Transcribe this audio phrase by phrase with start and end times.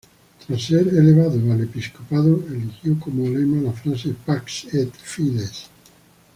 [0.47, 5.69] Tras ser elevado al episcopado eligió como lema, la frase "Pax Et Fides".